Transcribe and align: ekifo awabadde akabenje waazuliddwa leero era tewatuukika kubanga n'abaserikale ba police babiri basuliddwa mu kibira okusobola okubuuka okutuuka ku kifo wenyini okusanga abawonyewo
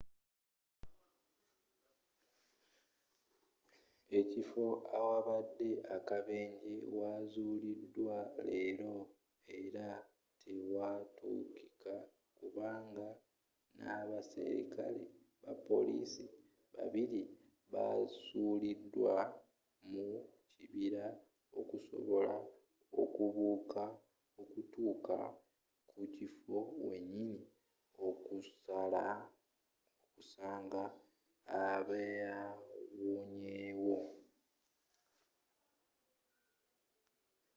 ekifo 4.19 4.65
awabadde 4.97 5.69
akabenje 5.95 6.73
waazuliddwa 6.97 8.15
leero 8.47 8.95
era 9.59 9.87
tewatuukika 10.41 11.93
kubanga 12.37 13.07
n'abaserikale 13.77 15.03
ba 15.41 15.53
police 15.67 16.23
babiri 16.75 17.21
basuliddwa 17.73 19.15
mu 19.91 20.07
kibira 20.55 21.05
okusobola 21.59 22.35
okubuuka 23.01 23.83
okutuuka 24.41 25.17
ku 25.89 26.01
kifo 26.15 26.57
wenyini 26.85 27.43
okusanga 28.07 30.83
abawonyewo 31.61 33.99